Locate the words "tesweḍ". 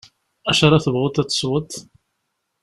1.29-1.71